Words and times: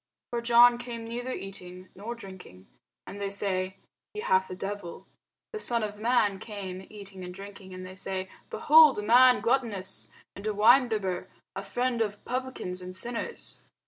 For 0.31 0.41
John 0.41 0.79
came 0.79 1.03
neither 1.05 1.31
eating 1.31 1.89
nor 1.93 2.15
drinking, 2.15 2.65
and 3.05 3.21
they 3.21 3.29
say, 3.29 3.77
He 4.15 4.21
hath 4.21 4.49
a 4.49 4.55
devil. 4.55 5.05
The 5.53 5.59
Son 5.59 5.83
of 5.83 5.99
man 5.99 6.39
came 6.39 6.87
eating 6.89 7.23
and 7.23 7.31
drinking, 7.31 7.71
and 7.71 7.85
they 7.85 7.93
say, 7.93 8.27
Behold 8.49 8.97
a 8.97 9.03
man 9.03 9.41
gluttonous, 9.41 10.09
and 10.35 10.47
a 10.47 10.55
winebibber, 10.55 11.27
a 11.55 11.63
friend 11.63 12.01
of 12.01 12.25
publicans 12.25 12.81
and 12.81 12.95
sinners. 12.95 13.61